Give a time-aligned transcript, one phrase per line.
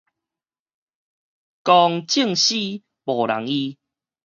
[1.61, 2.55] 公眾私，
[3.05, 3.77] 無人醫